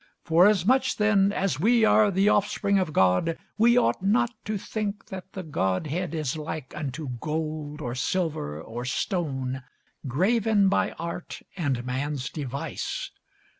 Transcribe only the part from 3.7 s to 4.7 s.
ought not to